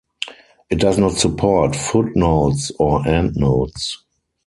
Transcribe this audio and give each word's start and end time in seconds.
It 0.71 0.77
does 0.79 0.97
not 0.97 1.11
support 1.19 1.75
footnotes 1.75 2.71
or 2.79 3.07
endnotes. 3.07 3.99